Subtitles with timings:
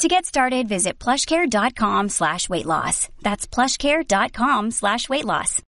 [0.00, 3.10] To get started, visit plushcare.com slash weight loss.
[3.20, 5.60] That's plushcare.com slash weight loss.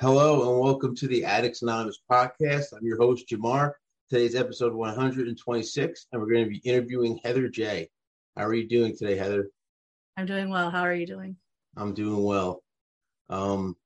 [0.00, 2.72] Hello and welcome to the Addicts Anonymous podcast.
[2.76, 3.74] I'm your host, Jamar.
[4.10, 7.88] Today's episode 126, and we're going to be interviewing Heather J.
[8.36, 9.48] How are you doing today, Heather?
[10.16, 10.72] I'm doing well.
[10.72, 11.36] How are you doing?
[11.76, 12.64] I'm doing well.
[13.30, 13.76] Um,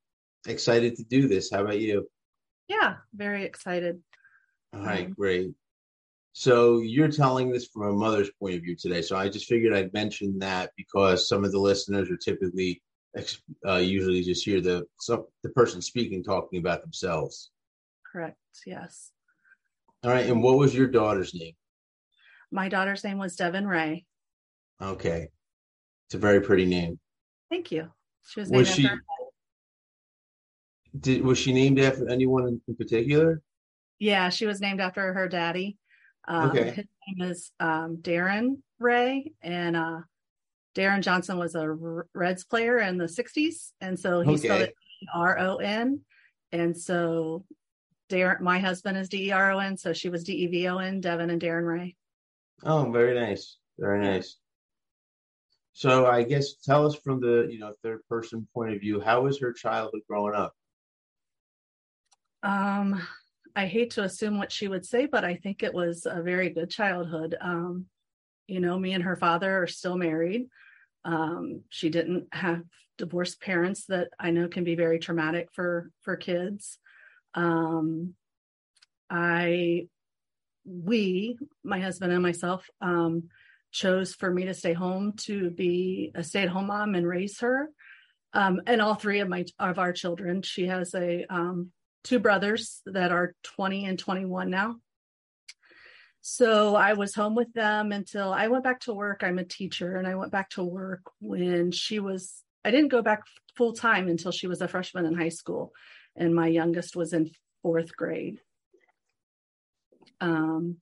[0.49, 1.51] excited to do this.
[1.51, 2.09] How about you?
[2.67, 4.01] Yeah, very excited.
[4.75, 5.53] All right, um, great.
[6.33, 9.03] So you're telling this from a mother's point of view today.
[9.03, 12.83] So I just figured I'd mention that because some of the listeners are typically
[13.67, 17.51] uh, usually just hear the some, the person speaking talking about themselves.
[18.11, 18.39] Correct.
[18.67, 19.11] Yes.
[20.03, 20.27] All right.
[20.27, 21.53] And what was your daughter's name?
[22.51, 24.07] My daughter's name was Devon Ray.
[24.81, 25.29] Okay.
[26.07, 26.99] It's a very pretty name.
[27.51, 27.91] Thank you.
[28.27, 28.89] She was named was she,
[30.99, 33.43] did, was she named after anyone in particular?
[33.99, 35.79] Yeah, she was named after her daddy.
[36.29, 36.71] Um, okay.
[36.71, 40.01] His name is um, Deron Ray, and uh,
[40.75, 41.69] Deron Johnson was a
[42.15, 43.73] Reds player in the 60s.
[43.81, 44.37] And so he okay.
[44.37, 44.75] spelled it
[45.15, 46.01] R O N.
[46.53, 47.45] And so
[48.11, 49.77] Deron, my husband is D E R O N.
[49.77, 51.97] So she was D E V O N, Devon and Deron Ray.
[52.65, 53.57] Oh, very nice.
[53.79, 54.37] Very nice.
[55.75, 59.23] So I guess tell us from the you know third person point of view, how
[59.23, 60.55] was her childhood growing up?
[62.43, 63.01] Um,
[63.55, 66.51] I hate to assume what she would say, but I think it was a very
[66.51, 67.37] good childhood.
[67.41, 67.87] Um,
[68.47, 70.49] you know, me and her father are still married.
[71.05, 72.63] Um, she didn't have
[72.99, 76.79] divorced parents that I know can be very traumatic for for kids.
[77.35, 78.15] Um,
[79.11, 79.89] I,
[80.65, 83.29] we, my husband and myself, um,
[83.71, 87.69] chose for me to stay home to be a stay-at-home mom and raise her.
[88.35, 90.43] Um, and all three of my of our children.
[90.43, 91.73] She has a um,
[92.05, 94.77] two brothers that are 20 and 21 now.
[96.21, 99.23] So I was home with them until I went back to work.
[99.25, 103.03] I'm a teacher and I went back to work when she was, I didn't go
[103.03, 103.23] back
[103.57, 105.73] full time until she was a freshman in high school.
[106.15, 107.31] And my youngest was in
[107.63, 108.39] fourth grade.
[110.21, 110.77] Um,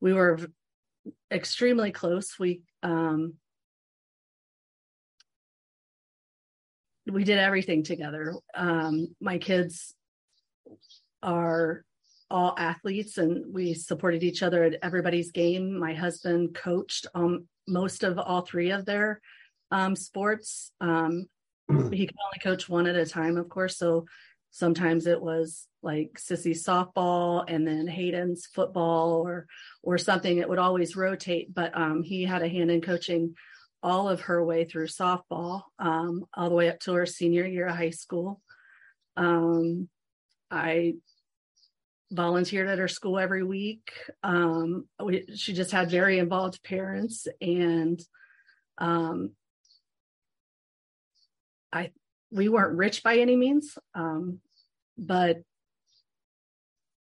[0.00, 0.38] we were
[1.32, 2.38] extremely close.
[2.38, 3.34] We, um,
[7.10, 8.34] we did everything together.
[8.54, 9.94] Um, my kids
[11.22, 11.84] are
[12.30, 15.78] all athletes and we supported each other at everybody's game.
[15.78, 19.20] My husband coached um, most of all three of their
[19.70, 20.72] um, sports.
[20.80, 21.26] Um,
[21.68, 23.78] he could only coach one at a time, of course.
[23.78, 24.06] So
[24.50, 29.46] sometimes it was like Sissy softball and then Hayden's football or
[29.82, 30.38] or something.
[30.38, 33.34] It would always rotate, but um, he had a hand in coaching
[33.82, 37.68] all of her way through softball, um, all the way up to her senior year
[37.68, 38.40] of high school.
[39.16, 39.88] Um,
[40.50, 40.94] I
[42.10, 43.92] volunteered at her school every week.
[44.22, 48.00] Um, we, she just had very involved parents, and
[48.78, 49.32] um,
[51.72, 51.92] I
[52.30, 54.40] we weren't rich by any means, um,
[54.96, 55.38] but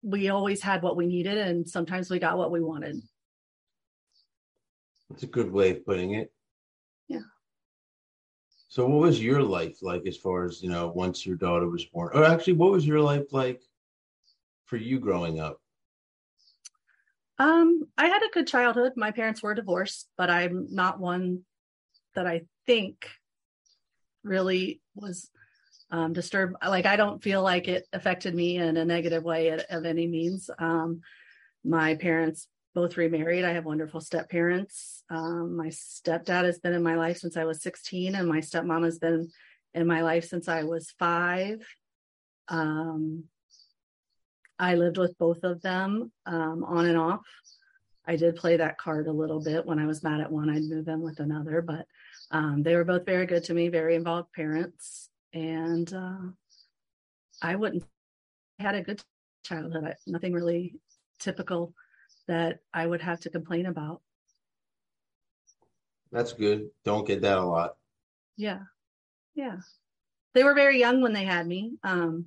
[0.02, 3.00] we always had what we needed, and sometimes we got what we wanted.
[5.10, 6.32] That's a good way of putting it.
[8.76, 11.86] So, what was your life like as far as you know once your daughter was
[11.86, 12.10] born?
[12.12, 13.62] Or actually, what was your life like
[14.66, 15.62] for you growing up?
[17.38, 18.92] Um, I had a good childhood.
[18.94, 21.46] My parents were divorced, but I'm not one
[22.16, 23.08] that I think
[24.22, 25.30] really was
[25.90, 26.56] um, disturbed.
[26.62, 30.06] Like I don't feel like it affected me in a negative way at, of any
[30.06, 30.50] means.
[30.58, 31.00] Um,
[31.64, 33.42] my parents both remarried.
[33.42, 35.02] I have wonderful step parents.
[35.08, 38.84] Um, my stepdad has been in my life since I was 16, and my stepmom
[38.84, 39.30] has been
[39.72, 41.66] in my life since I was five.
[42.48, 43.24] Um,
[44.58, 47.26] I lived with both of them um, on and off.
[48.06, 49.64] I did play that card a little bit.
[49.64, 51.86] When I was mad at one, I'd move in with another, but
[52.30, 55.08] um, they were both very good to me, very involved parents.
[55.32, 56.28] And uh,
[57.40, 57.84] I wouldn't
[58.58, 59.02] had a good
[59.44, 59.84] childhood.
[59.84, 60.74] I, nothing really
[61.18, 61.74] typical
[62.28, 64.00] that I would have to complain about.
[66.12, 66.70] That's good.
[66.84, 67.76] Don't get that a lot.
[68.36, 68.60] Yeah.
[69.34, 69.56] Yeah.
[70.34, 71.74] They were very young when they had me.
[71.82, 72.26] Um,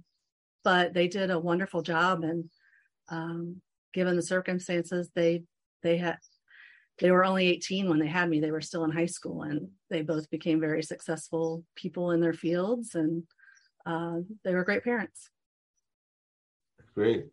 [0.63, 2.49] but they did a wonderful job and
[3.09, 3.61] um,
[3.93, 5.43] given the circumstances they
[5.81, 6.17] they had
[6.99, 8.41] they were only 18 when they had me.
[8.41, 12.33] They were still in high school and they both became very successful people in their
[12.33, 13.23] fields and
[13.85, 15.29] uh, they were great parents.
[16.93, 17.27] Great.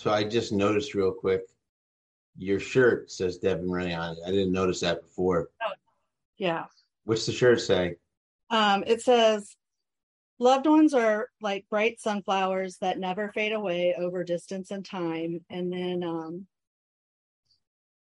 [0.00, 1.42] So I just noticed real quick,
[2.38, 4.18] your shirt says Devon Ray on it.
[4.26, 5.50] I didn't notice that before.
[5.62, 5.72] Oh,
[6.38, 6.64] yeah.
[7.04, 7.96] What's the shirt say?
[8.48, 9.54] Um, it says,
[10.38, 15.44] Loved ones are like bright sunflowers that never fade away over distance and time.
[15.50, 16.46] And then um,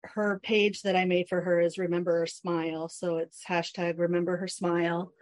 [0.04, 2.90] her page that I made for her is Remember Her Smile.
[2.90, 5.14] So it's hashtag Remember Her Smile.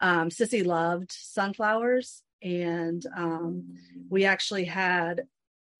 [0.00, 2.22] Um, Sissy loved sunflowers.
[2.42, 3.76] And um,
[4.08, 5.24] we actually had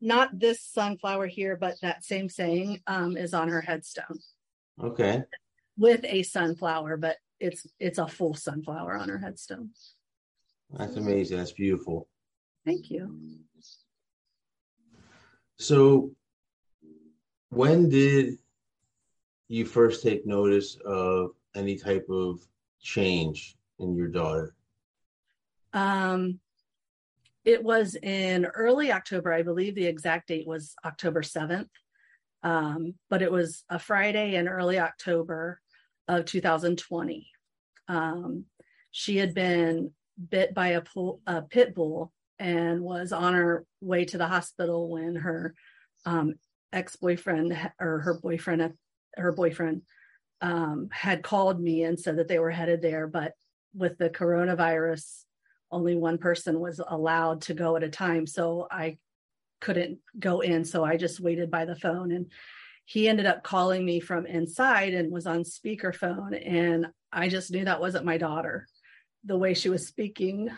[0.02, 4.18] not this sunflower here, but that same saying um, is on her headstone.
[4.82, 5.22] Okay.
[5.78, 9.70] With a sunflower, but it's it's a full sunflower on her headstone.
[10.70, 11.38] That's amazing.
[11.38, 12.08] That's beautiful.
[12.66, 13.18] Thank you.
[15.58, 16.12] So,
[17.50, 18.38] when did
[19.48, 22.40] you first take notice of any type of
[22.80, 24.54] change in your daughter?
[25.72, 26.40] Um,
[27.44, 29.32] it was in early October.
[29.32, 31.68] I believe the exact date was October 7th.
[32.42, 35.60] Um, but it was a Friday in early October
[36.08, 37.28] of 2020.
[37.88, 38.44] Um,
[38.90, 39.92] she had been
[40.30, 44.90] bit by a, pool, a, pit bull and was on her way to the hospital
[44.90, 45.54] when her
[46.04, 46.34] um,
[46.72, 48.72] ex-boyfriend or her boyfriend
[49.16, 49.82] her boyfriend
[50.40, 53.32] um, had called me and said that they were headed there but
[53.74, 55.24] with the coronavirus
[55.72, 58.26] only one person was allowed to go at a time.
[58.26, 58.98] So I
[59.60, 60.64] couldn't go in.
[60.64, 62.12] So I just waited by the phone.
[62.12, 62.26] And
[62.84, 66.40] he ended up calling me from inside and was on speakerphone.
[66.46, 68.68] And I just knew that wasn't my daughter.
[69.24, 70.50] The way she was speaking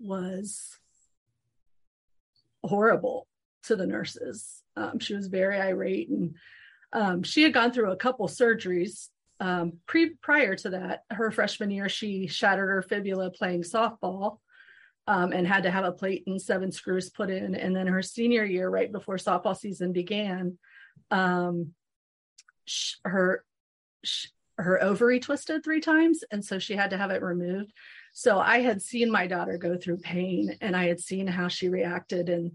[0.00, 0.76] was
[2.64, 3.28] horrible
[3.64, 4.62] to the nurses.
[4.76, 6.34] Um, she was very irate and
[6.92, 9.08] um, she had gone through a couple surgeries
[9.38, 11.04] um, pre prior to that.
[11.10, 14.38] Her freshman year, she shattered her fibula playing softball
[15.06, 17.54] um, and had to have a plate and seven screws put in.
[17.54, 20.58] And then her senior year, right before softball season began,
[21.10, 21.72] um,
[22.64, 23.44] sh- her
[24.04, 27.72] sh- her ovary twisted three times, and so she had to have it removed.
[28.14, 31.68] So I had seen my daughter go through pain, and I had seen how she
[31.68, 32.52] reacted, and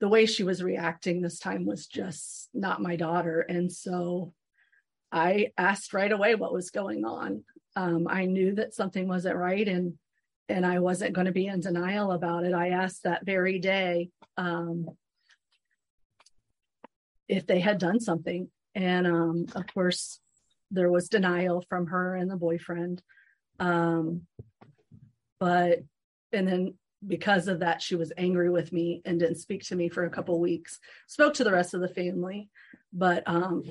[0.00, 3.40] the way she was reacting this time was just not my daughter.
[3.40, 4.32] And so
[5.12, 7.44] I asked right away what was going on.
[7.76, 9.98] Um, I knew that something wasn't right, and
[10.48, 12.54] and I wasn't going to be in denial about it.
[12.54, 14.86] I asked that very day um,
[17.28, 18.48] if they had done something.
[18.74, 20.20] And um, of course,
[20.70, 23.02] there was denial from her and the boyfriend.
[23.60, 24.22] Um,
[25.38, 25.80] but,
[26.32, 26.74] and then
[27.06, 30.10] because of that, she was angry with me and didn't speak to me for a
[30.10, 32.48] couple weeks, spoke to the rest of the family,
[32.92, 33.62] but um,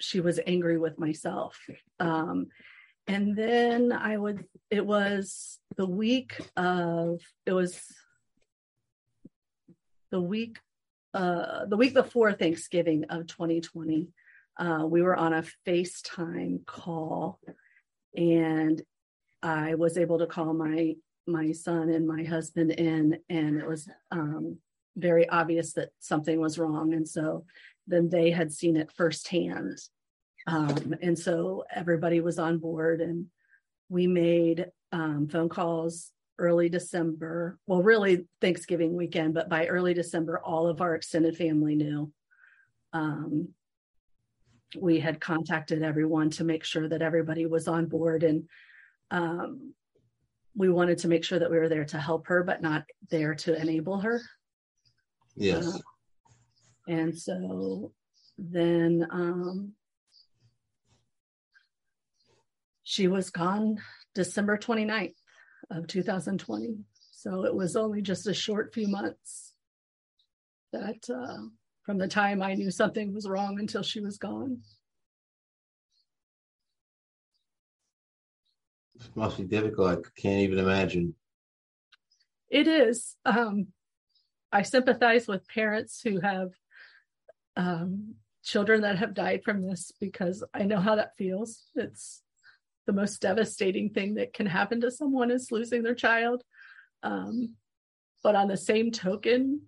[0.00, 1.58] she was angry with myself.
[1.98, 2.46] Um,
[3.10, 7.80] and then I would, it was the week of, it was
[10.12, 10.58] the week,
[11.12, 14.10] uh, the week before Thanksgiving of 2020.
[14.56, 17.40] Uh, we were on a FaceTime call
[18.16, 18.80] and
[19.42, 20.94] I was able to call my
[21.26, 24.58] my son and my husband in and it was um,
[24.96, 27.44] very obvious that something was wrong and so
[27.86, 29.78] then they had seen it firsthand
[30.46, 33.26] um, and so everybody was on board and
[33.88, 37.58] we made um, phone calls early December.
[37.66, 42.12] Well, really Thanksgiving weekend, but by early December, all of our extended family knew.
[42.92, 43.48] Um,
[44.78, 48.48] we had contacted everyone to make sure that everybody was on board and
[49.10, 49.74] um,
[50.54, 53.34] we wanted to make sure that we were there to help her, but not there
[53.34, 54.20] to enable her.
[55.36, 55.66] Yes.
[55.66, 55.78] Uh,
[56.88, 57.92] and so
[58.38, 59.72] then um,
[62.90, 63.80] she was gone
[64.16, 65.14] December 29th
[65.70, 66.74] of 2020.
[67.12, 69.52] So it was only just a short few months
[70.72, 71.44] that uh,
[71.84, 74.62] from the time I knew something was wrong until she was gone.
[78.96, 80.04] It must be difficult.
[80.04, 81.14] I can't even imagine.
[82.48, 83.14] It is.
[83.24, 83.68] Um,
[84.50, 86.50] I sympathize with parents who have
[87.56, 91.62] um, children that have died from this because I know how that feels.
[91.76, 92.24] It's
[92.86, 96.42] the most devastating thing that can happen to someone is losing their child.
[97.02, 97.54] Um,
[98.22, 99.62] but on the same token,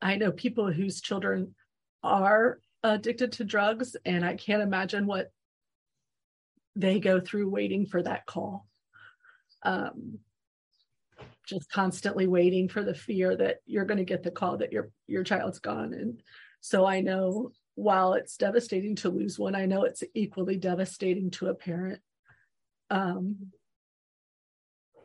[0.00, 1.54] I know people whose children
[2.02, 5.30] are addicted to drugs, and I can't imagine what
[6.76, 8.66] they go through waiting for that call.
[9.62, 10.20] Um,
[11.46, 14.90] just constantly waiting for the fear that you're going to get the call that your
[15.06, 16.22] your child's gone and
[16.60, 21.46] So I know while it's devastating to lose one, I know it's equally devastating to
[21.46, 22.00] a parent
[22.90, 23.52] um,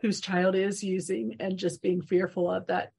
[0.01, 2.91] whose child is using and just being fearful of that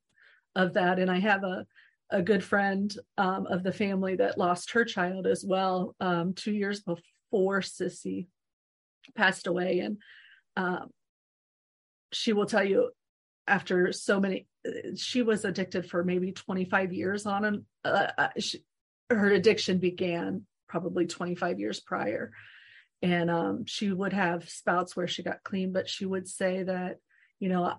[0.54, 1.00] of that.
[1.00, 1.66] And I have a
[2.10, 6.52] a good friend um, of the family that lost her child as well um, two
[6.52, 8.28] years before Sissy
[9.16, 9.98] passed away, and
[10.56, 10.90] um,
[12.12, 12.90] she will tell you
[13.48, 14.46] after so many
[14.94, 18.62] she was addicted for maybe 25 years on an uh, uh, she,
[19.10, 22.32] her addiction began probably 25 years prior.
[23.02, 26.98] And um, she would have spouts where she got clean but she would say that
[27.38, 27.74] you know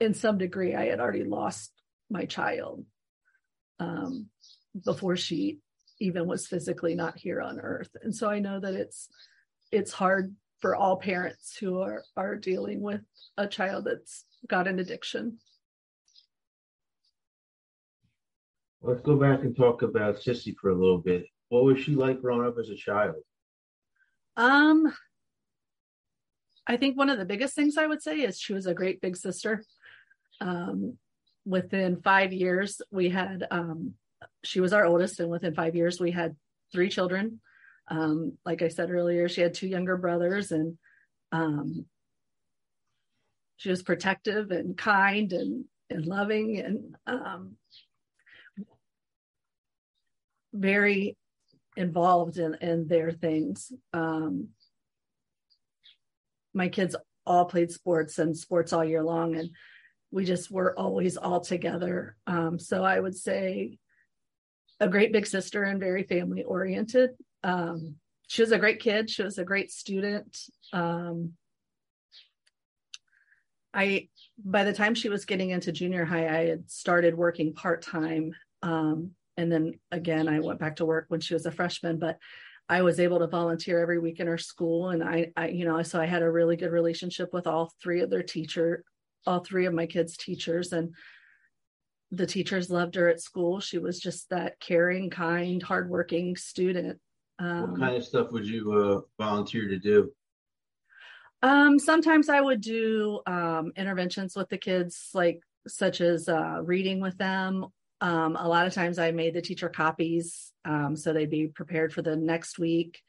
[0.00, 1.70] in some degree i had already lost
[2.10, 2.84] my child
[3.78, 4.28] um,
[4.84, 5.58] before she
[6.00, 7.90] even was physically not here on earth.
[8.02, 9.08] And so i know that it's
[9.70, 13.02] it's hard for all parents who are are dealing with
[13.36, 15.38] a child that's got an addiction
[18.86, 21.24] Let's go back and talk about Sissy for a little bit.
[21.48, 23.16] What was she like growing up as a child?
[24.36, 24.94] Um,
[26.66, 29.00] I think one of the biggest things I would say is she was a great
[29.00, 29.64] big sister.
[30.42, 30.98] Um,
[31.46, 33.94] within five years, we had, um,
[34.42, 36.36] she was our oldest, and within five years, we had
[36.70, 37.40] three children.
[37.88, 40.76] Um, like I said earlier, she had two younger brothers, and
[41.32, 41.86] um,
[43.56, 47.56] she was protective and kind and and loving and um,
[50.54, 51.16] very
[51.76, 53.72] involved in in their things.
[53.92, 54.48] Um,
[56.54, 56.94] my kids
[57.26, 59.50] all played sports and sports all year long, and
[60.10, 62.16] we just were always all together.
[62.26, 63.78] Um, so I would say
[64.80, 67.10] a great big sister and very family oriented.
[67.42, 67.96] Um,
[68.28, 69.10] she was a great kid.
[69.10, 70.38] She was a great student.
[70.72, 71.32] Um,
[73.72, 74.08] I
[74.38, 78.34] by the time she was getting into junior high, I had started working part time
[78.62, 82.18] um, and then again i went back to work when she was a freshman but
[82.68, 84.90] i was able to volunteer every week in her school.
[84.90, 88.00] And i, I you know so i had a really good relationship with all three
[88.00, 88.84] of their teacher
[89.26, 90.72] all three of my kids teachers.
[90.72, 90.94] And
[92.10, 93.60] the teachers loved her at school.
[93.60, 96.98] She was just that caring kind hardworking student.
[97.38, 100.12] Um, what kind of stuff would you uh, volunteer to do?
[101.42, 107.00] Um, sometimes i would do um, interventions with the kids like such as uh, reading
[107.00, 107.66] with them
[108.00, 111.92] um, a lot of times I made the teacher copies um, so they'd be prepared
[111.92, 113.00] for the next week.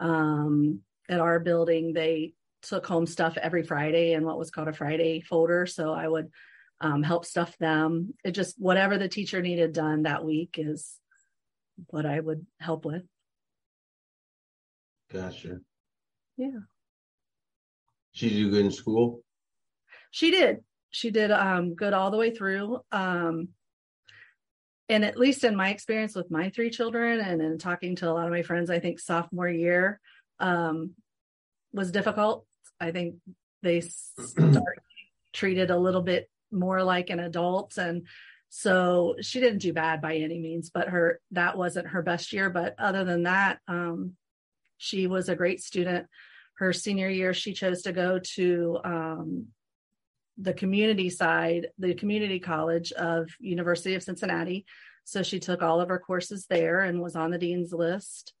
[0.00, 4.72] Um, at our building, they took home stuff every Friday in what was called a
[4.72, 5.66] Friday folder.
[5.66, 6.30] So I would
[6.80, 8.14] um, help stuff them.
[8.24, 10.98] It just whatever the teacher needed done that week is
[11.88, 13.02] what I would help with.
[15.12, 15.58] Gotcha.
[16.36, 16.60] Yeah.
[18.12, 19.22] She do good in school?
[20.10, 20.64] She did.
[20.90, 22.80] She did um, good all the way through.
[24.88, 28.12] And at least in my experience with my three children and in talking to a
[28.12, 30.00] lot of my friends i think sophomore year
[30.40, 30.90] um,
[31.72, 32.46] was difficult.
[32.80, 33.16] I think
[33.62, 33.82] they
[35.32, 37.76] treated a little bit more like an adult.
[37.76, 38.06] And
[38.48, 42.48] so she didn't do bad by any means but her that wasn't her best year.
[42.48, 44.12] But other than that um,
[44.78, 46.06] she was a great student.
[46.58, 49.46] Her senior year she chose to go to um,
[50.38, 54.66] the community side, the community college of University of Cincinnati.
[55.04, 58.32] So she took all of her courses there and was on the dean's list.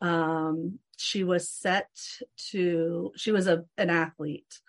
[0.00, 1.88] Um, she was set
[2.50, 4.60] to, she was a, an athlete.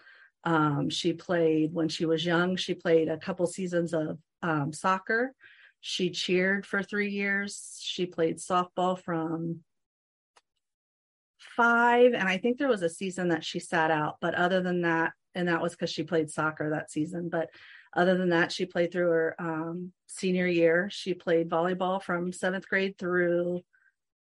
[0.43, 5.33] Um, she played when she was young, she played a couple seasons of um, soccer.
[5.85, 7.77] She cheered for three years.
[7.81, 9.59] She played softball from
[11.37, 12.13] five.
[12.13, 14.15] And I think there was a season that she sat out.
[14.21, 17.29] But other than that, and that was because she played soccer that season.
[17.29, 17.49] But
[17.95, 20.89] other than that, she played through her um, senior year.
[20.91, 23.61] She played volleyball from seventh grade through,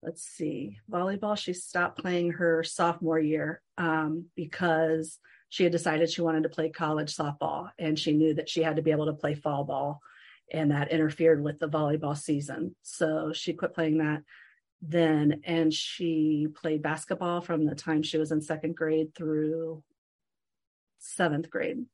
[0.01, 1.37] let's see, volleyball.
[1.37, 5.19] She stopped playing her sophomore year um, because
[5.49, 8.77] she had decided she wanted to play college softball and she knew that she had
[8.77, 10.01] to be able to play fall ball
[10.51, 12.75] and that interfered with the volleyball season.
[12.81, 14.23] So she quit playing that
[14.81, 19.81] then and she played basketball from the time she was in second grade through
[21.03, 21.85] seventh grade.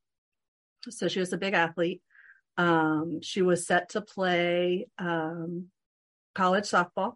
[0.89, 2.01] So she was a big athlete.
[2.57, 5.65] Um, she was set to play um,
[6.35, 7.13] college softball,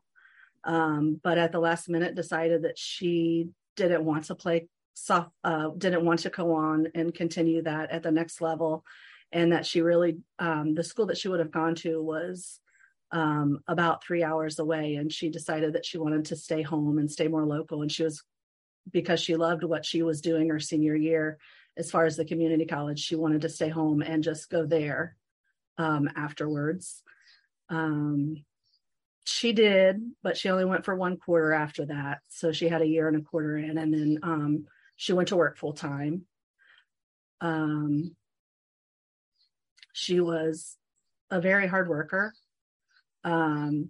[0.64, 5.70] um, but at the last minute decided that she didn't want to play soft, uh,
[5.78, 8.84] didn't want to go on and continue that at the next level,
[9.32, 12.60] and that she really um, the school that she would have gone to was
[13.12, 17.12] um, about three hours away, and she decided that she wanted to stay home and
[17.12, 18.24] stay more local, and she was
[18.92, 21.38] because she loved what she was doing her senior year
[21.78, 25.16] as far as the community college, she wanted to stay home and just go there
[25.78, 27.02] um, afterwards.
[27.70, 28.44] Um,
[29.26, 32.20] she did, but she only went for one quarter after that.
[32.30, 34.66] So she had a year and a quarter in, and then um,
[34.96, 36.24] she went to work full time.
[37.42, 38.16] Um,
[39.94, 40.78] she was
[41.32, 42.34] a very hard worker.
[43.24, 43.90] Um,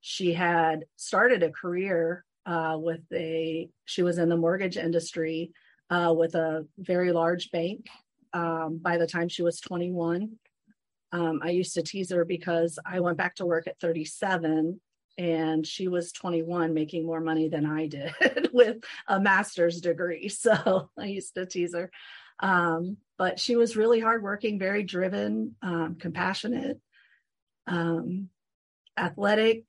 [0.00, 5.52] she had started a career uh, with a, she was in the mortgage industry
[5.92, 7.86] uh, with a very large bank
[8.32, 10.38] um, by the time she was 21.
[11.12, 14.80] Um, I used to tease her because I went back to work at 37
[15.18, 18.14] and she was 21 making more money than I did
[18.54, 20.28] with a master's degree.
[20.30, 21.90] So I used to tease her.
[22.40, 26.80] Um, but she was really hardworking, very driven, um, compassionate,
[27.66, 28.30] um,
[28.96, 29.64] athletic.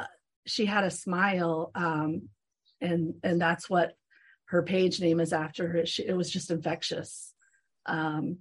[0.00, 0.06] Uh,
[0.46, 2.28] she had a smile, um,
[2.80, 3.94] and and that's what
[4.48, 5.86] her page name is after her.
[5.86, 7.32] She, it was just infectious.
[7.86, 8.38] Um,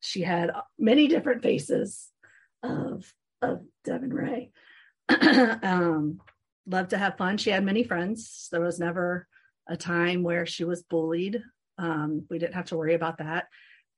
[0.00, 2.10] she had many different faces
[2.62, 4.50] of of Devon Ray.
[5.08, 6.20] um,
[6.66, 7.38] loved to have fun.
[7.38, 8.48] She had many friends.
[8.50, 9.26] There was never
[9.68, 11.42] a time where she was bullied.
[11.78, 13.46] Um, we didn't have to worry about that.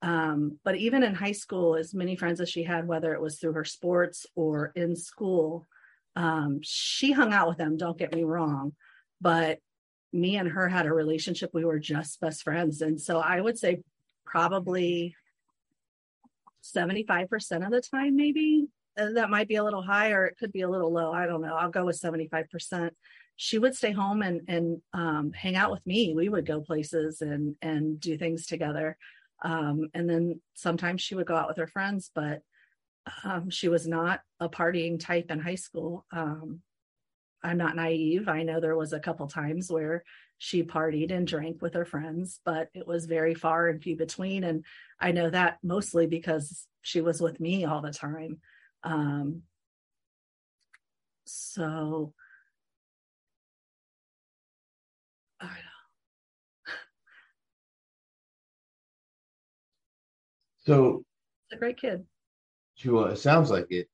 [0.03, 3.39] Um, but even in high school, as many friends as she had, whether it was
[3.39, 5.67] through her sports or in school,
[6.17, 7.77] um, she hung out with them.
[7.77, 8.75] Don't get me wrong,
[9.21, 9.59] but
[10.13, 11.51] me and her had a relationship.
[11.53, 13.83] We were just best friends, and so I would say
[14.25, 15.15] probably
[16.63, 18.67] 75% of the time, maybe
[18.97, 21.13] uh, that might be a little high or it could be a little low.
[21.13, 21.55] I don't know.
[21.55, 22.91] I'll go with 75%.
[23.37, 26.15] She would stay home and, and um, hang out with me.
[26.15, 28.97] We would go places and, and do things together.
[29.43, 32.43] Um, and then sometimes she would go out with her friends, but
[33.25, 36.07] um, she was not a partying type in high school.
[36.13, 36.61] Um,
[37.43, 38.29] I'm not naive.
[38.29, 40.05] I know there was a couple times where
[40.39, 44.45] she partied and drank with her friends, but it was very far and few between.
[44.45, 44.65] And
[45.01, 48.39] I know that mostly because she was with me all the time.
[48.83, 49.43] Um,
[51.25, 52.13] so
[55.41, 55.59] I don't know.
[60.65, 61.05] So
[61.51, 62.05] a great kid.
[62.75, 63.19] she was.
[63.19, 63.89] It sounds like it.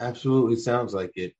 [0.00, 1.34] Absolutely sounds like it.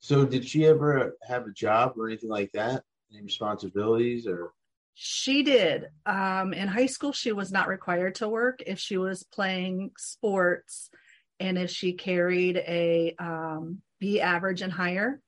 [0.00, 2.84] So did she ever have a job or anything like that?
[3.12, 4.52] Any responsibilities or?
[4.94, 5.88] She did.
[6.06, 10.90] Um, in high school, she was not required to work if she was playing sports
[11.40, 15.20] and if she carried a um, B average and higher.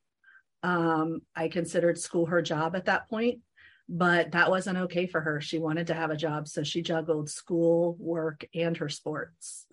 [0.62, 3.40] Um, I considered school her job at that point,
[3.88, 5.40] but that wasn't okay for her.
[5.40, 9.66] She wanted to have a job, so she juggled school, work, and her sports.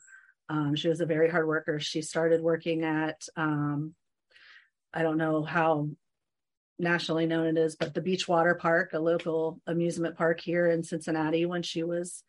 [0.50, 1.80] Um, she was a very hard worker.
[1.80, 3.96] She started working at, um,
[4.94, 5.90] I don't know how
[6.80, 11.46] nationally known it is, but the Beachwater Park, a local amusement park here in Cincinnati,
[11.46, 12.24] when she was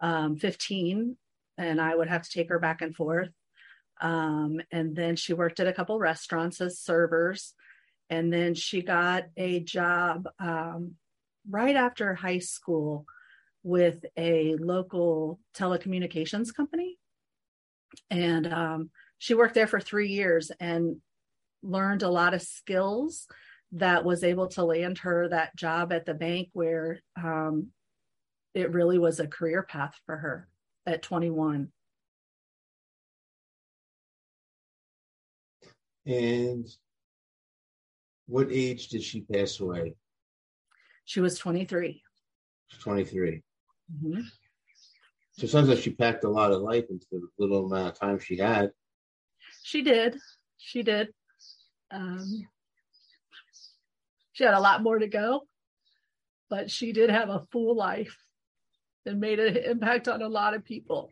[0.00, 1.16] um, 15,
[1.58, 3.30] and I would have to take her back and forth.
[4.00, 7.54] Um, and then she worked at a couple restaurants as servers.
[8.08, 10.94] And then she got a job um,
[11.48, 13.04] right after high school
[13.62, 16.98] with a local telecommunications company.
[18.10, 20.96] And um, she worked there for three years and
[21.62, 23.26] learned a lot of skills
[23.72, 27.68] that was able to land her that job at the bank where um,
[28.54, 30.48] it really was a career path for her
[30.86, 31.68] at 21.
[36.06, 36.66] And
[38.26, 39.94] what age did she pass away?
[41.04, 42.02] She was 23.
[42.68, 43.42] She's 23.
[43.92, 44.22] Mhm.
[45.32, 47.98] So it sounds like she packed a lot of life into the little amount of
[47.98, 48.70] time she had.
[49.62, 50.18] She did.
[50.58, 51.08] She did.
[51.90, 52.46] Um,
[54.32, 55.42] she had a lot more to go,
[56.48, 58.16] but she did have a full life
[59.06, 61.10] and made an impact on a lot of people.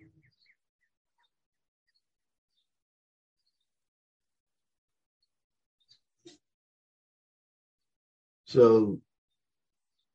[8.45, 8.99] So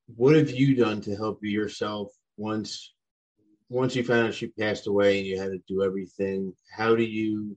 [0.08, 2.94] what have you done to help yourself once
[3.70, 6.54] once you found out she passed away and you had to do everything?
[6.76, 7.56] How do you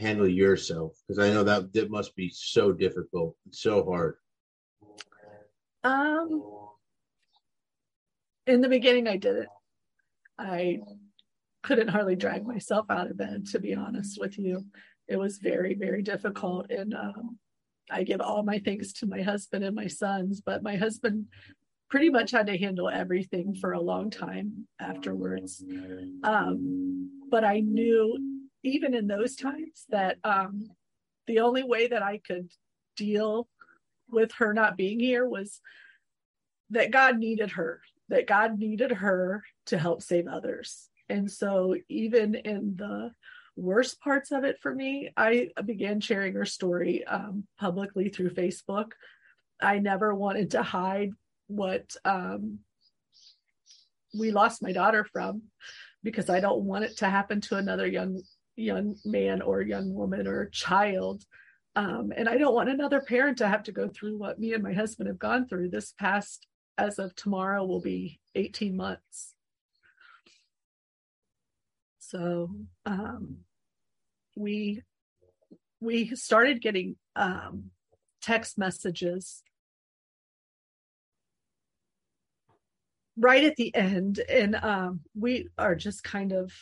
[0.00, 0.96] handle yourself?
[1.06, 4.16] Because I know that that must be so difficult so hard.
[5.84, 6.42] Um,
[8.46, 9.48] in the beginning, I didn't.
[10.38, 10.78] I
[11.62, 14.64] couldn't hardly drag myself out of bed, to be honest with you.
[15.08, 16.70] It was very, very difficult.
[16.70, 17.38] And um,
[17.90, 21.26] I give all my thanks to my husband and my sons, but my husband
[21.90, 25.62] pretty much had to handle everything for a long time afterwards.
[26.22, 28.29] Um, but I knew,
[28.62, 30.70] even in those times, that um,
[31.26, 32.50] the only way that I could
[32.96, 33.48] deal
[34.10, 35.60] with her not being here was
[36.70, 40.88] that God needed her, that God needed her to help save others.
[41.08, 43.12] And so, even in the
[43.56, 48.92] worst parts of it for me, I began sharing her story um, publicly through Facebook.
[49.60, 51.10] I never wanted to hide
[51.48, 52.60] what um,
[54.18, 55.42] we lost my daughter from
[56.02, 58.22] because I don't want it to happen to another young
[58.60, 61.24] young man or young woman or child.
[61.76, 64.62] Um, and I don't want another parent to have to go through what me and
[64.62, 65.70] my husband have gone through.
[65.70, 66.46] This past,
[66.76, 69.34] as of tomorrow, will be 18 months.
[71.98, 72.50] So
[72.86, 73.38] um,
[74.36, 74.82] we
[75.80, 77.70] we started getting um,
[78.20, 79.42] text messages
[83.16, 86.52] right at the end and um, we are just kind of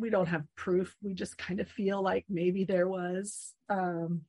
[0.00, 0.94] we don't have proof.
[1.02, 4.22] We just kind of feel like maybe there was um,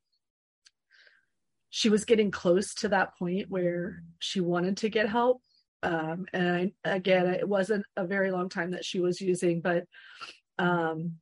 [1.69, 5.41] she was getting close to that point where she wanted to get help.
[5.81, 9.85] Um, and I, again it wasn't a very long time that she was using but
[10.57, 11.13] um,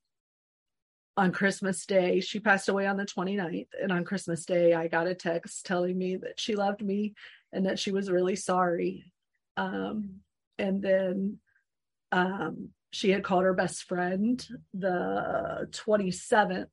[1.16, 5.06] on christmas day she passed away on the 29th and on christmas day i got
[5.06, 7.14] a text telling me that she loved me
[7.52, 9.12] and that she was really sorry.
[9.56, 10.22] Um,
[10.58, 11.40] and then
[12.12, 16.68] um, she had called her best friend the 27th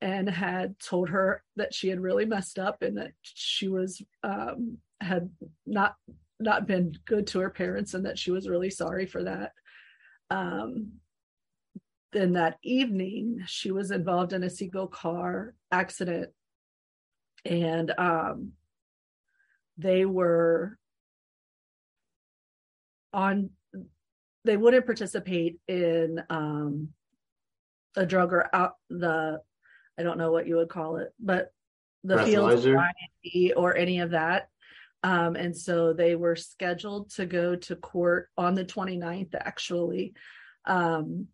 [0.00, 4.78] and had told her that she had really messed up and that she was um,
[5.00, 5.28] had
[5.66, 5.96] not
[6.40, 9.52] not been good to her parents and that she was really sorry for that.
[10.30, 10.92] Um,
[12.12, 16.30] then that evening she was involved in a single car accident
[17.44, 18.52] and um,
[19.76, 20.78] they were
[23.12, 23.50] on
[24.48, 26.88] they wouldn't participate in um,
[27.94, 29.42] a drug or out the
[29.98, 31.52] I don't know what you would call it, but
[32.02, 32.66] the field
[33.56, 34.48] or any of that.
[35.02, 40.14] Um, and so they were scheduled to go to court on the 29th, actually.
[40.64, 41.26] Um,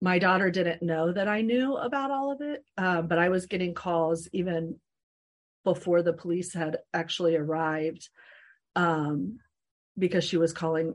[0.00, 3.46] my daughter didn't know that I knew about all of it, uh, but I was
[3.46, 4.80] getting calls even
[5.62, 8.08] before the police had actually arrived
[8.74, 9.38] um,
[9.96, 10.94] because she was calling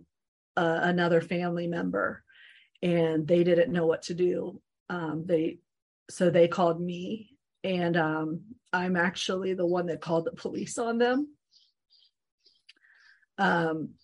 [0.58, 2.24] uh, another family member
[2.82, 4.62] and they didn't know what to do.
[4.90, 5.60] Um, they
[6.10, 7.32] so they called me
[7.64, 8.42] and um,
[8.72, 11.30] I'm actually the one that called the police on them.
[13.38, 13.96] Um,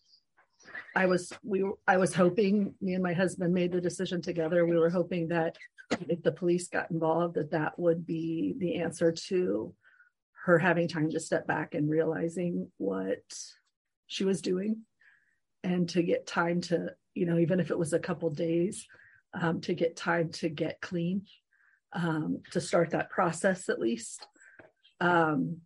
[0.95, 4.65] I was we I was hoping me and my husband made the decision together.
[4.65, 5.57] We were hoping that
[6.07, 9.73] if the police got involved, that that would be the answer to
[10.45, 13.21] her having time to step back and realizing what
[14.07, 14.81] she was doing
[15.63, 18.88] and to get time to you know even if it was a couple days
[19.34, 21.24] um, to get time to get clean
[21.93, 24.26] um, to start that process at least.
[25.00, 25.58] Um,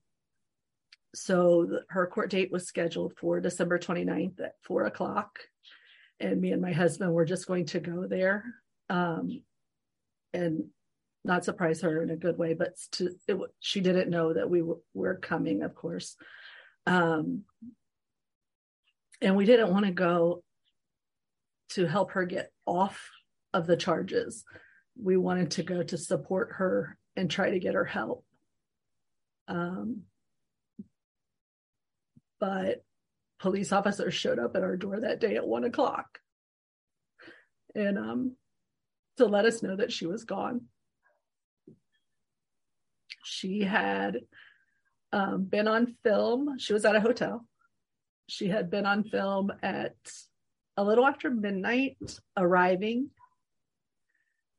[1.13, 5.39] so the, her court date was scheduled for december 29th at four o'clock.
[6.19, 8.45] And me and my husband were just going to go there
[8.89, 9.41] um,
[10.33, 10.65] and
[11.23, 14.61] not surprise her in a good way but to it, she didn't know that we
[14.61, 16.15] were, were coming of course.
[16.85, 17.43] Um,
[19.25, 20.43] and we didn't want to go
[21.69, 23.09] to help her get off
[23.53, 24.45] of the charges.
[25.01, 28.23] We wanted to go to support her and try to get her help.
[29.47, 30.03] Um,
[32.39, 32.85] but
[33.39, 36.19] police officers showed up at our door that day at one o'clock
[37.73, 38.35] and um,
[39.17, 40.61] to let us know that she was gone.
[43.23, 44.19] She had
[45.11, 46.59] um, been on film.
[46.59, 47.43] She was at a hotel
[48.27, 49.95] she had been on film at
[50.77, 51.97] a little after midnight,
[52.35, 53.09] arriving.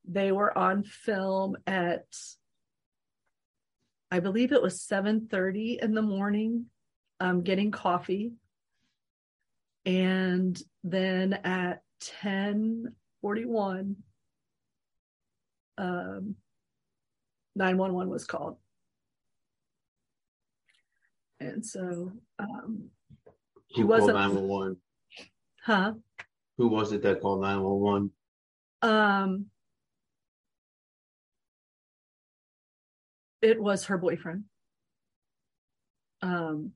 [0.09, 2.07] They were on film at,
[4.11, 6.67] I believe it was 7:30 in the morning,
[7.21, 8.33] um, getting coffee.
[9.85, 13.97] And then at 10:41,
[15.79, 16.37] um,
[17.57, 18.59] 911 was called.
[21.41, 22.91] And so um,
[23.77, 24.15] Who wasn't.
[24.15, 24.77] One one.
[25.63, 25.95] Huh?
[26.59, 28.11] Who was it that called nine one one?
[28.83, 29.47] Um.
[33.43, 34.45] It was her boyfriend.
[36.23, 36.73] Um.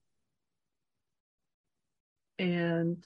[2.39, 3.05] And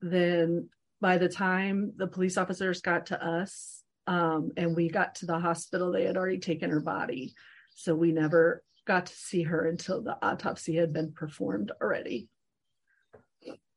[0.00, 0.68] then
[1.00, 5.38] by the time the police officers got to us um, and we got to the
[5.38, 7.34] hospital, they had already taken her body.
[7.74, 12.28] So we never got to see her until the autopsy had been performed already.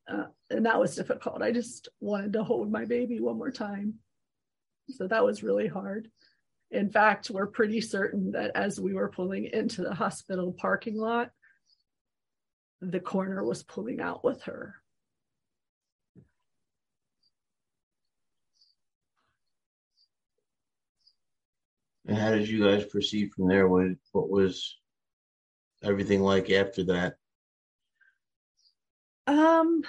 [0.08, 1.44] Uh, and that was difficult.
[1.44, 4.00] I just wanted to hold my baby one more time.
[4.90, 6.10] So that was really hard.
[6.72, 11.30] In fact, we're pretty certain that as we were pulling into the hospital parking lot,
[12.82, 14.78] the coroner was pulling out with her.
[22.08, 23.68] And how did you guys proceed from there?
[23.68, 24.76] What what was
[25.84, 27.16] everything like after that?
[29.28, 29.84] Um,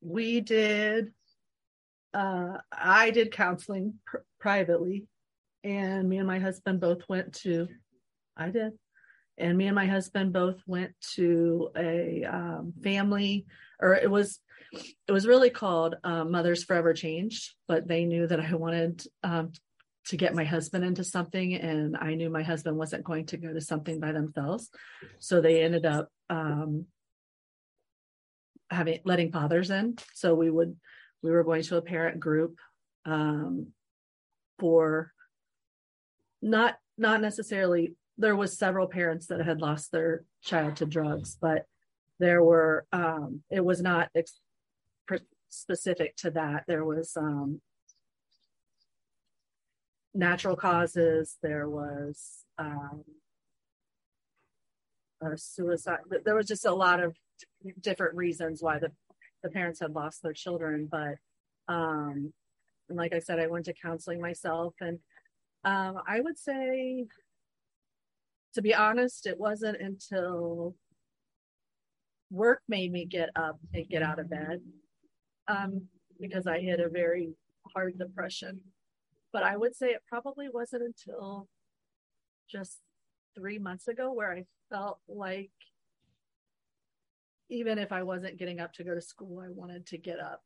[0.00, 1.12] we did.
[2.12, 5.06] Uh, I did counseling pr- privately,
[5.64, 7.68] and me and my husband both went to.
[8.36, 8.72] I did,
[9.38, 13.46] and me and my husband both went to a um, family,
[13.80, 14.40] or it was,
[15.08, 19.52] it was really called um, Mothers Forever Changed, but they knew that I wanted um,
[20.06, 23.52] to get my husband into something and i knew my husband wasn't going to go
[23.52, 24.70] to something by themselves.
[25.18, 26.86] So they ended up um
[28.70, 29.96] having letting fathers in.
[30.14, 30.76] So we would
[31.22, 32.58] we were going to a parent group
[33.04, 33.68] um
[34.58, 35.12] for
[36.42, 41.64] not not necessarily there was several parents that had lost their child to drugs but
[42.20, 44.40] there were um it was not ex-
[45.54, 46.64] specific to that.
[46.66, 47.60] There was um
[50.14, 51.36] natural causes.
[51.42, 53.04] There was um,
[55.22, 55.98] a suicide.
[56.24, 57.16] There was just a lot of
[57.80, 58.90] different reasons why the,
[59.42, 60.88] the parents had lost their children.
[60.90, 61.16] But
[61.68, 62.32] um,
[62.88, 64.98] like I said, I went to counseling myself, and
[65.64, 67.06] um, I would say,
[68.54, 70.76] to be honest, it wasn't until
[72.30, 74.60] work made me get up and get out of bed
[75.48, 75.82] um,
[76.20, 77.34] because I had a very
[77.74, 78.60] hard depression
[79.34, 81.48] but I would say it probably wasn't until
[82.48, 82.78] just
[83.34, 85.50] three months ago where I felt like
[87.50, 90.40] even if I wasn't getting up to go to school, I wanted to get up.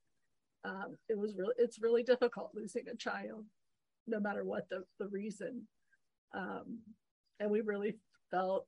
[0.65, 3.45] Um, it was really, it's really difficult losing a child,
[4.07, 5.69] no matter what the, the reason.
[6.35, 6.79] Um,
[7.41, 7.99] and we really
[8.31, 8.67] felt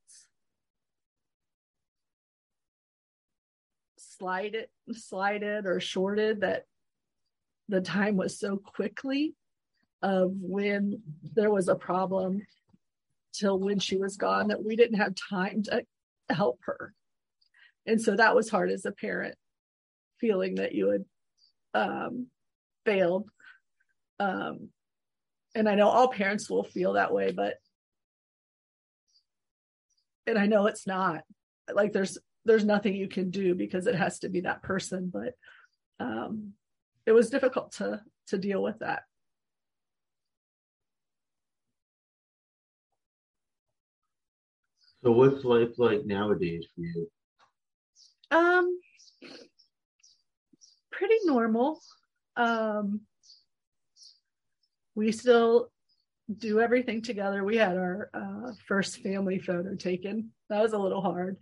[3.96, 6.66] slighted, slighted or shorted that
[7.70, 9.34] the time was so quickly
[10.02, 11.02] of when
[11.34, 12.46] there was a problem
[13.32, 15.84] till when she was gone that we didn't have time to
[16.30, 16.94] help her.
[17.86, 19.34] And so that was hard as a parent,
[20.20, 21.04] feeling that you had
[21.74, 22.26] um,
[22.84, 23.28] failed.
[24.18, 24.68] Um,
[25.54, 27.54] and I know all parents will feel that way, but
[30.26, 31.24] and I know it's not
[31.72, 35.34] like there's there's nothing you can do because it has to be that person, but
[35.98, 36.52] um,
[37.06, 39.02] it was difficult to to deal with that.
[45.02, 47.10] So what's life like nowadays for you?
[48.30, 48.78] Um,
[50.92, 51.80] pretty normal.
[52.36, 53.00] Um,
[54.94, 55.70] we still
[56.36, 57.42] do everything together.
[57.44, 60.30] We had our uh, first family photo taken.
[60.50, 61.38] That was a little hard,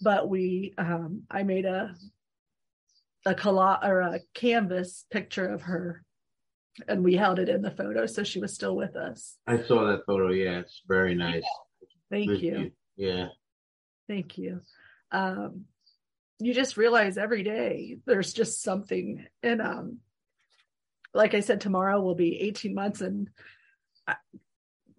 [0.00, 1.94] but we um, I made a
[3.26, 6.04] a collage or a canvas picture of her,
[6.86, 9.36] and we held it in the photo, so she was still with us.
[9.46, 10.30] I saw that photo.
[10.30, 11.44] Yeah, it's very nice.
[12.10, 12.70] Thank you.
[13.02, 13.26] Yeah.
[14.06, 14.60] Thank you.
[15.10, 15.64] Um,
[16.38, 19.26] you just realize every day there's just something.
[19.42, 19.98] And um,
[21.12, 23.28] like I said, tomorrow will be 18 months and
[24.06, 24.14] I,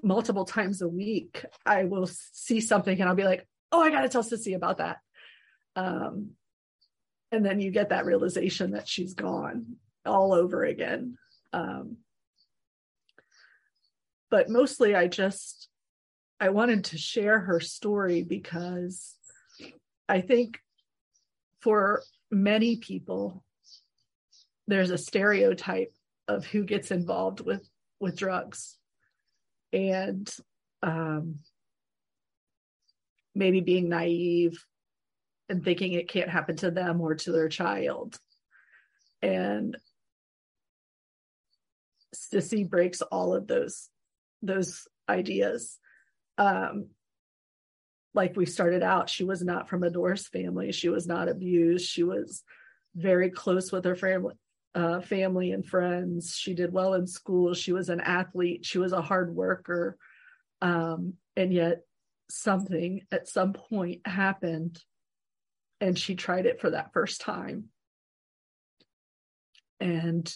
[0.02, 4.02] multiple times a week, I will see something and I'll be like, oh, I got
[4.02, 4.98] to tell Sissy about that.
[5.78, 6.32] Um,
[7.32, 11.18] and then you get that realization that she's gone all over again.
[11.54, 12.00] Um,
[14.30, 15.70] but mostly I just
[16.44, 19.16] I wanted to share her story because
[20.10, 20.60] I think
[21.62, 23.46] for many people,
[24.68, 25.94] there's a stereotype
[26.28, 27.66] of who gets involved with
[28.02, 28.78] with drugs.
[29.72, 30.30] And
[30.82, 31.40] um,
[33.34, 34.66] maybe being naive
[35.48, 38.20] and thinking it can't happen to them or to their child.
[39.22, 39.78] And
[42.14, 43.88] Sissy breaks all of those
[44.42, 45.80] those ideas
[46.38, 46.88] um,
[48.14, 50.72] like we started out, she was not from a divorced family.
[50.72, 51.88] She was not abused.
[51.88, 52.44] She was
[52.96, 54.36] very close with her family,
[54.76, 56.36] uh, family and friends.
[56.38, 57.54] She did well in school.
[57.54, 58.66] She was an athlete.
[58.66, 59.98] She was a hard worker.
[60.62, 61.82] Um, and yet,
[62.30, 64.82] something at some point happened,
[65.82, 67.66] and she tried it for that first time.
[69.80, 70.34] And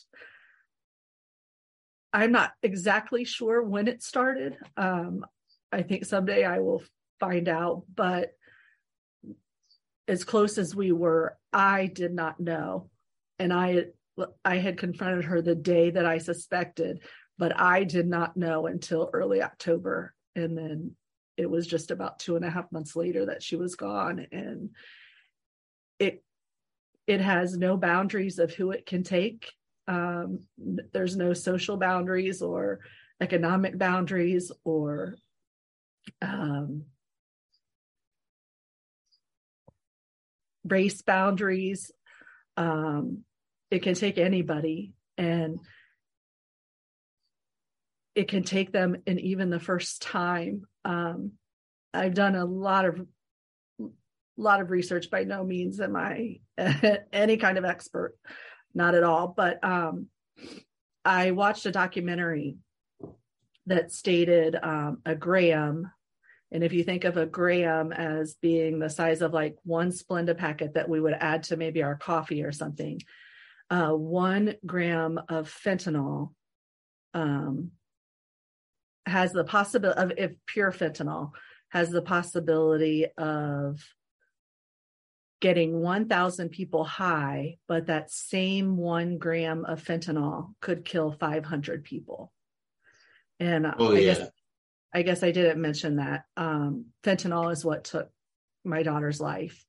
[2.12, 4.58] I'm not exactly sure when it started.
[4.76, 5.26] Um,
[5.78, 6.82] I think someday I will
[7.20, 8.32] find out, but
[10.08, 12.90] as close as we were, I did not know.
[13.38, 13.86] And I
[14.44, 17.04] I had confronted her the day that I suspected,
[17.38, 20.16] but I did not know until early October.
[20.36, 20.96] And then
[21.38, 24.26] it was just about two and a half months later that she was gone.
[24.32, 24.72] And
[26.00, 26.24] it
[27.06, 29.54] it has no boundaries of who it can take.
[29.88, 32.80] Um, there's no social boundaries or
[33.22, 35.16] economic boundaries or
[36.22, 36.84] um,
[40.64, 41.92] race boundaries.
[42.56, 43.24] Um,
[43.70, 45.60] it can take anybody and
[48.16, 50.64] it can take them in even the first time.
[50.84, 51.34] Um,
[51.94, 53.06] I've done a lot of
[54.38, 56.40] lot of research by no means am i
[57.12, 58.16] any kind of expert
[58.74, 60.08] not at all but um,
[61.04, 62.56] i watched a documentary
[63.66, 65.92] that stated um, a gram
[66.52, 70.38] and if you think of a gram as being the size of like one Splenda
[70.38, 73.02] packet that we would add to maybe our coffee or something,
[73.70, 76.34] uh, one gram of fentanyl
[77.14, 77.72] um,
[79.06, 81.32] has the possibility of, if pure fentanyl,
[81.70, 83.82] has the possibility of
[85.42, 92.32] getting 1,000 people high, but that same one gram of fentanyl could kill 500 people.
[93.40, 94.14] And oh, I yeah.
[94.14, 94.30] guess
[94.94, 96.24] I guess I didn't mention that.
[96.36, 98.10] Um, fentanyl is what took
[98.64, 99.66] my daughter's life.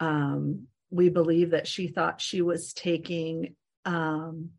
[0.00, 4.50] Um, we believe that she thought she was taking, um,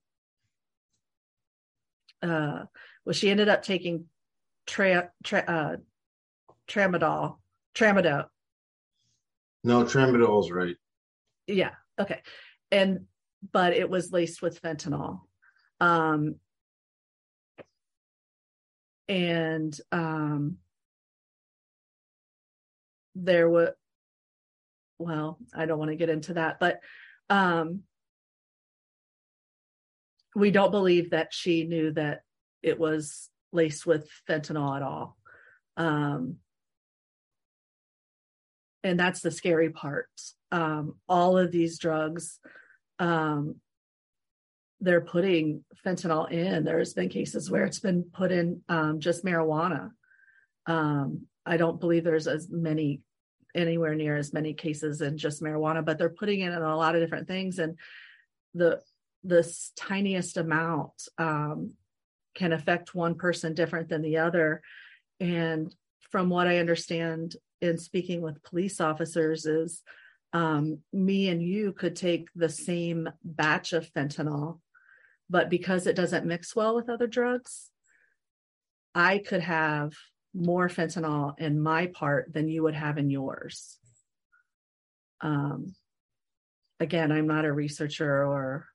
[2.22, 2.64] uh,
[3.06, 4.06] well, she ended up taking
[4.66, 5.76] tra- tra- uh,
[6.68, 7.38] tramadol,
[7.76, 8.26] tramadol.
[9.64, 10.76] No, tramadol is right.
[11.48, 11.72] Yeah.
[12.00, 12.22] Okay.
[12.72, 13.06] And,
[13.52, 15.22] but it was laced with fentanyl.
[15.80, 16.36] Um,
[19.08, 20.58] and um
[23.16, 23.76] there were
[24.98, 26.80] well i don't want to get into that but
[27.30, 27.84] um
[30.36, 32.24] we don't believe that she knew that
[32.62, 35.18] it was laced with fentanyl at all.
[35.78, 36.38] Um
[38.84, 40.10] and that's the scary part.
[40.52, 42.40] Um all of these drugs
[43.00, 43.56] um
[44.84, 46.66] they're putting fentanyl in.
[46.66, 49.92] There's been cases where it's been put in um, just marijuana.
[50.66, 53.02] Um, I don't believe there's as many
[53.56, 56.96] anywhere near as many cases in just marijuana, but they're putting it in a lot
[56.96, 57.78] of different things, and
[58.54, 58.82] the
[59.24, 61.72] this tiniest amount um,
[62.36, 64.62] can affect one person different than the other.
[65.22, 65.74] And
[66.12, 69.82] from what I understand in speaking with police officers, is
[70.34, 74.60] um, me and you could take the same batch of fentanyl
[75.30, 77.70] but because it doesn't mix well with other drugs,
[78.94, 79.94] I could have
[80.34, 83.78] more fentanyl in my part than you would have in yours.
[85.22, 85.76] Um,
[86.80, 88.68] again, I'm not a researcher or,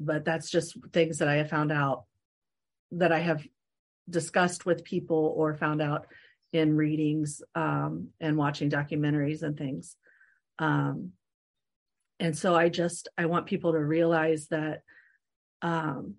[0.00, 2.04] but that's just things that I have found out
[2.92, 3.46] that I have
[4.08, 6.06] discussed with people or found out
[6.52, 9.96] in readings um, and watching documentaries and things.
[10.58, 11.12] Um,
[12.20, 14.82] and so I just I want people to realize that
[15.62, 16.14] um,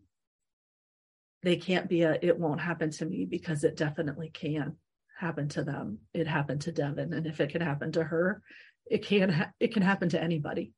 [1.44, 4.76] they can't be a it won't happen to me because it definitely can
[5.20, 8.42] happen to them it happened to Devon and if it can happen to her
[8.90, 10.72] it can ha- it can happen to anybody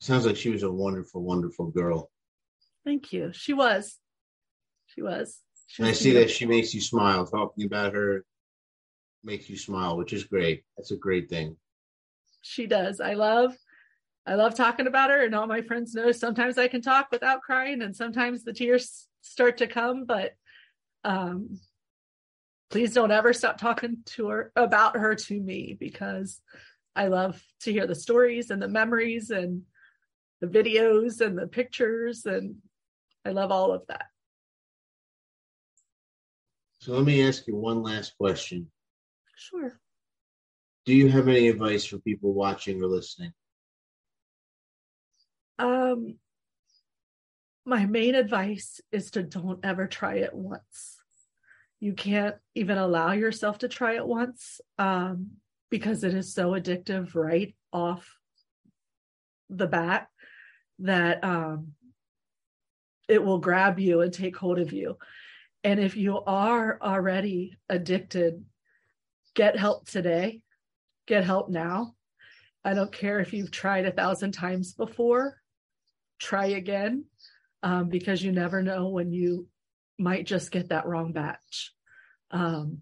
[0.00, 2.10] Sounds like she was a wonderful, wonderful girl.
[2.84, 3.98] thank you she was
[4.86, 7.26] she was she And I was see that she makes you smile.
[7.26, 8.24] Talking about her
[9.24, 10.64] makes you smile, which is great.
[10.76, 11.56] That's a great thing.
[12.42, 13.00] She does.
[13.00, 13.56] I love
[14.26, 17.42] i love talking about her and all my friends know sometimes i can talk without
[17.42, 20.32] crying and sometimes the tears start to come but
[21.04, 21.58] um
[22.70, 26.40] please don't ever stop talking to her about her to me because
[26.94, 29.62] i love to hear the stories and the memories and
[30.40, 32.56] the videos and the pictures and
[33.24, 34.06] i love all of that.
[36.80, 38.68] So let me ask you one last question.
[39.36, 39.78] sure
[40.84, 43.32] Do you have any advice for people watching or listening?
[45.58, 46.16] Um,
[47.64, 50.96] my main advice is to don't ever try it once.
[51.78, 55.32] You can't even allow yourself to try it once um,
[55.70, 58.18] because it is so addictive right off
[59.50, 60.08] the bat
[60.80, 61.72] that um,
[63.08, 64.98] it will grab you and take hold of you.
[65.64, 68.44] And if you are already addicted,
[69.34, 70.42] get help today,
[71.12, 71.94] get help now.
[72.64, 75.36] I don't care if you've tried a thousand times before,
[76.18, 77.04] try again
[77.62, 79.46] um, because you never know when you
[79.98, 81.74] might just get that wrong batch.
[82.30, 82.80] Um,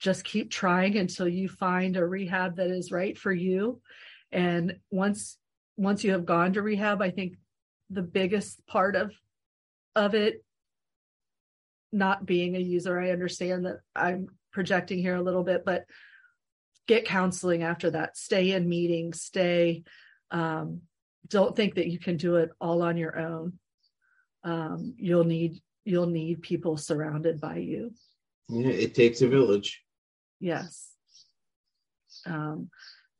[0.00, 3.82] just keep trying until you find a rehab that is right for you.
[4.32, 5.36] And once
[5.76, 7.34] once you have gone to rehab, I think
[7.90, 9.12] the biggest part of
[9.94, 10.44] of it
[11.92, 15.84] not being a user, I understand that I'm projecting here a little bit, but
[16.88, 18.16] get counseling after that.
[18.16, 19.84] Stay in meetings stay
[20.30, 20.80] um,
[21.28, 23.54] don't think that you can do it all on your own.
[24.42, 27.92] Um, you'll need you'll need people surrounded by you.
[28.48, 29.82] Yeah, it takes a village.
[30.40, 30.90] Yes.
[32.26, 32.70] Um,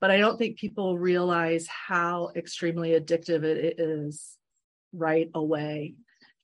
[0.01, 4.37] but i don't think people realize how extremely addictive it is
[4.93, 5.95] right away.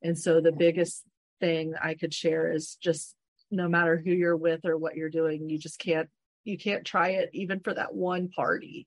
[0.03, 1.05] And so the biggest
[1.41, 3.14] thing i could share is just
[3.51, 6.09] no matter who you're with or what you're doing you just can't
[6.44, 8.86] you can't try it even for that one party.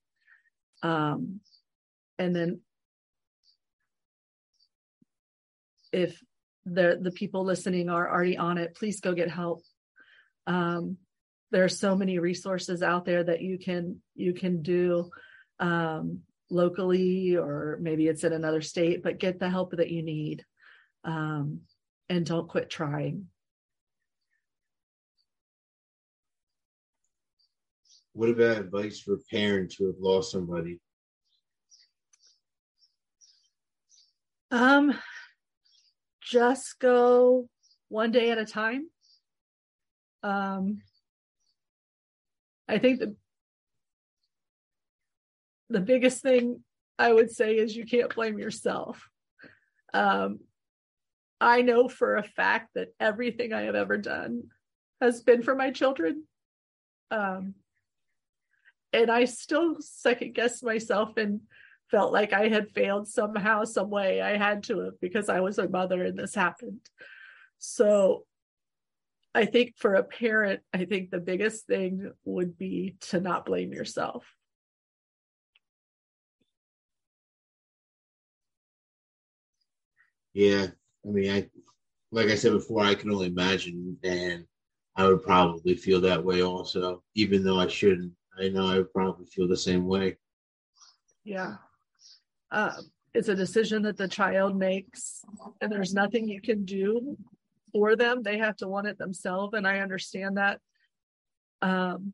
[0.81, 1.39] Um
[2.19, 2.61] and then
[5.91, 6.21] if
[6.65, 9.63] the the people listening are already on it please go get help.
[10.47, 10.97] Um
[11.51, 15.09] there are so many resources out there that you can you can do
[15.59, 20.43] um locally or maybe it's in another state but get the help that you need.
[21.03, 21.61] Um
[22.09, 23.27] and don't quit trying
[28.13, 30.79] what about advice for parents who have lost somebody?
[34.51, 34.93] Um
[36.21, 37.49] just go
[37.89, 38.87] one day at a time.
[40.21, 40.81] Um
[42.67, 43.15] i think the
[45.69, 46.63] the biggest thing
[46.97, 49.09] i would say is you can't blame yourself.
[49.93, 50.39] Um
[51.41, 54.43] i know for a fact that everything i have ever done
[55.01, 56.23] has been for my children.
[57.11, 57.55] Um
[58.93, 61.41] and I still second guessed myself and
[61.89, 64.21] felt like I had failed somehow, some way.
[64.21, 66.79] I had to have because I was a mother and this happened.
[67.57, 68.25] So
[69.35, 73.73] I think for a parent, I think the biggest thing would be to not blame
[73.73, 74.25] yourself.
[80.33, 80.67] Yeah.
[81.05, 81.49] I mean, I,
[82.11, 84.45] like I said before, I can only imagine, and
[84.95, 88.13] I would probably feel that way also, even though I shouldn't.
[88.39, 90.17] I know I probably feel the same way.
[91.23, 91.55] Yeah.
[92.51, 92.73] Uh,
[93.13, 95.23] it's a decision that the child makes,
[95.61, 97.17] and there's nothing you can do
[97.71, 98.23] for them.
[98.23, 100.59] They have to want it themselves, and I understand that.
[101.61, 102.13] Um,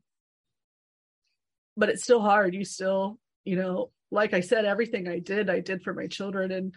[1.76, 2.54] but it's still hard.
[2.54, 6.50] You still, you know, like I said, everything I did, I did for my children,
[6.50, 6.74] and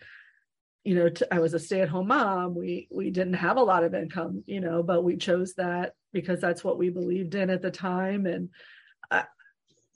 [0.83, 2.55] you know, t- I was a stay-at-home mom.
[2.55, 6.39] We we didn't have a lot of income, you know, but we chose that because
[6.39, 8.49] that's what we believed in at the time, and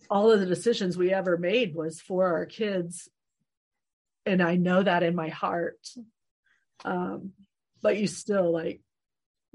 [0.10, 3.10] all of the decisions we ever made was for our kids.
[4.26, 5.80] And i know that in my heart.
[6.86, 7.32] Um,
[7.82, 8.82] but you still like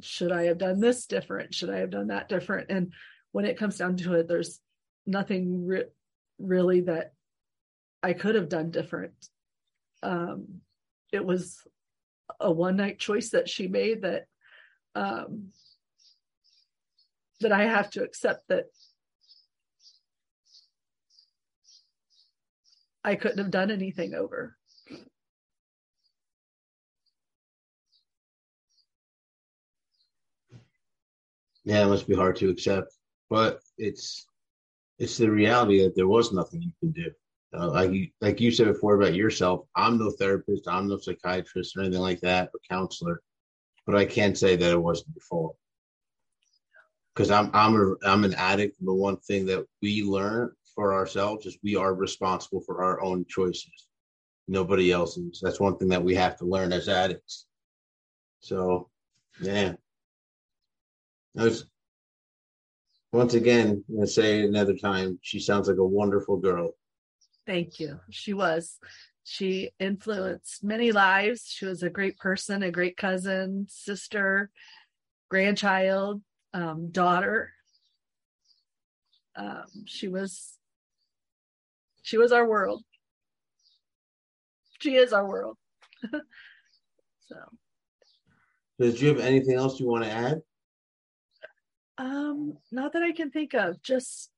[0.00, 1.54] should i have done this different?
[1.54, 2.70] Should i have done that different?
[2.70, 2.92] And
[3.32, 4.60] when it comes down to it there's
[5.06, 5.84] nothing re-
[6.38, 7.12] really that
[8.02, 9.12] i could have done different.
[10.02, 10.60] Um,
[11.12, 11.58] it was
[12.40, 14.26] a one night choice that she made that
[14.94, 15.52] um,
[17.40, 18.66] that i have to accept that
[23.04, 24.56] I couldn't have done anything over.
[31.64, 32.94] Yeah, it must be hard to accept,
[33.30, 34.26] but it's
[34.98, 37.10] it's the reality that there was nothing you can do.
[37.54, 41.76] Uh, like you like you said before about yourself, I'm no therapist, I'm no psychiatrist
[41.76, 43.22] or anything like that, or counselor,
[43.86, 45.56] but I can't say that it wasn't your fault.
[47.14, 51.46] Because I'm I'm a I'm an addict, the one thing that we learn for ourselves
[51.46, 53.88] is we are responsible for our own choices.
[54.48, 55.40] Nobody else's.
[55.42, 57.46] That's one thing that we have to learn as addicts.
[58.40, 58.90] So,
[59.40, 59.74] yeah.
[61.34, 61.66] Was,
[63.12, 66.72] once again, I'm going to say another time, she sounds like a wonderful girl.
[67.46, 68.00] Thank you.
[68.10, 68.78] She was.
[69.24, 71.46] She influenced many lives.
[71.48, 74.50] She was a great person, a great cousin, sister,
[75.30, 77.52] grandchild, um, daughter.
[79.36, 80.58] Um, she was
[82.02, 82.82] she was our world.
[84.80, 85.56] She is our world.
[87.28, 87.36] so.
[88.78, 90.42] Did you have anything else you want to add?
[91.98, 93.80] Um, not that I can think of.
[93.82, 94.30] Just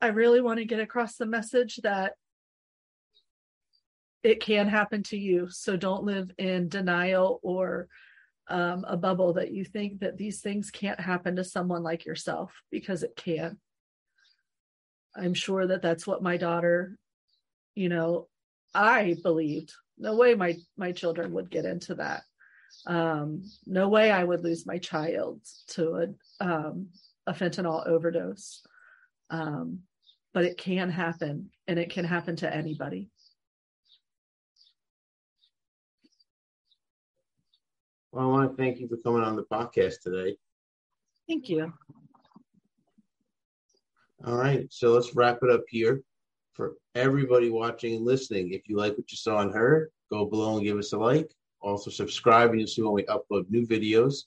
[0.00, 2.14] I really want to get across the message that
[4.22, 5.48] it can happen to you.
[5.50, 7.88] So don't live in denial or
[8.48, 12.52] um, a bubble that you think that these things can't happen to someone like yourself
[12.70, 13.58] because it can.
[15.14, 16.96] I'm sure that that's what my daughter
[17.74, 18.28] you know
[18.74, 22.22] i believed no way my my children would get into that.
[22.86, 26.88] Um no way i would lose my child to a um
[27.26, 28.62] a fentanyl overdose.
[29.28, 29.80] Um
[30.32, 33.10] but it can happen and it can happen to anybody.
[38.10, 40.36] Well i want to thank you for coming on the podcast today.
[41.28, 41.72] Thank you.
[44.26, 46.02] All right, so let's wrap it up here.
[46.60, 50.56] For everybody watching and listening, if you like what you saw and heard, go below
[50.56, 51.32] and give us a like.
[51.62, 54.24] Also, subscribe and you'll see when we upload new videos.